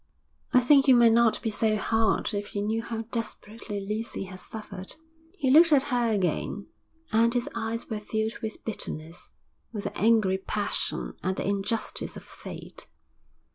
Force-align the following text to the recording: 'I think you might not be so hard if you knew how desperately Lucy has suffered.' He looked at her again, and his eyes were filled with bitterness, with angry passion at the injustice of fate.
'I 0.51 0.61
think 0.61 0.87
you 0.87 0.95
might 0.95 1.11
not 1.13 1.39
be 1.43 1.51
so 1.51 1.77
hard 1.77 2.33
if 2.33 2.55
you 2.55 2.63
knew 2.63 2.81
how 2.81 3.03
desperately 3.11 3.79
Lucy 3.79 4.23
has 4.23 4.41
suffered.' 4.41 4.95
He 5.37 5.51
looked 5.51 5.71
at 5.71 5.83
her 5.93 6.11
again, 6.11 6.65
and 7.11 7.31
his 7.35 7.47
eyes 7.53 7.87
were 7.87 7.99
filled 7.99 8.39
with 8.41 8.65
bitterness, 8.65 9.29
with 9.71 9.85
angry 9.93 10.39
passion 10.39 11.13
at 11.21 11.35
the 11.35 11.47
injustice 11.47 12.17
of 12.17 12.23
fate. 12.23 12.87